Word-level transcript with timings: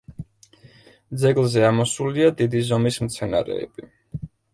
ძეგლზე 1.23 1.61
ამოსულია 1.67 2.31
დიდი 2.39 2.61
ზომის 2.71 2.97
მცენარეები. 3.09 3.87